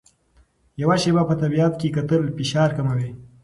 یو 0.81 0.89
شېبه 1.01 1.23
په 1.29 1.35
طبیعت 1.41 1.73
کې 1.79 1.93
کتل 1.97 2.21
فشار 2.37 2.69
کموي. 2.77 3.09